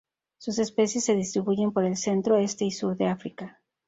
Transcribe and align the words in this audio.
Sus 0.39 0.57
especies 0.57 1.05
se 1.05 1.13
distribuyen 1.13 1.71
por 1.73 1.83
el 1.85 1.95
centro, 1.95 2.37
este 2.37 2.65
y 2.65 2.71
sur 2.71 2.97
de 2.97 3.05
África. 3.05 3.61